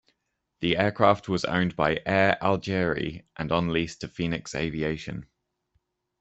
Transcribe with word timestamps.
The 0.61 0.77
aircraft 0.77 1.29
was 1.29 1.45
owned 1.45 1.75
by 1.75 1.99
Air 2.07 2.35
Algerie 2.43 3.21
and 3.37 3.51
on 3.51 3.71
lease 3.71 3.95
to 3.97 4.07
Phoenix 4.07 4.55
Aviation. 4.55 5.27